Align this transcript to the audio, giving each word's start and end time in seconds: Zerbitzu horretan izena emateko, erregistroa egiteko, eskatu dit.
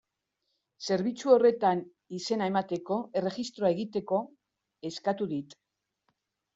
Zerbitzu 0.87 1.33
horretan 1.35 1.83
izena 2.21 2.49
emateko, 2.53 2.99
erregistroa 3.23 3.73
egiteko, 3.79 4.23
eskatu 4.93 5.33
dit. 5.39 5.59